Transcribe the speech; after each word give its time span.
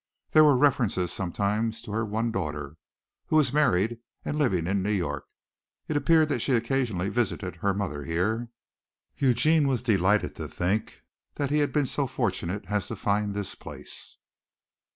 There 0.31 0.43
were 0.43 0.57
references 0.57 1.13
sometimes 1.13 1.79
to 1.83 1.91
her 1.91 2.03
one 2.03 2.31
daughter, 2.31 2.75
who 3.27 3.35
was 3.35 3.53
married 3.53 3.99
and 4.25 4.35
living 4.39 4.65
in 4.65 4.81
New 4.81 4.89
York. 4.89 5.25
It 5.87 5.95
appeared 5.95 6.27
that 6.29 6.39
she 6.41 6.53
occasionally 6.53 7.09
visited 7.09 7.57
her 7.57 7.71
mother 7.71 8.03
here. 8.03 8.49
Eugene 9.19 9.67
was 9.67 9.83
delighted 9.83 10.33
to 10.37 10.47
think 10.47 11.03
he 11.37 11.59
had 11.59 11.71
been 11.71 11.85
so 11.85 12.07
fortunate 12.07 12.65
as 12.67 12.87
to 12.87 12.95
find 12.95 13.35
this 13.35 13.53
place. 13.53 14.17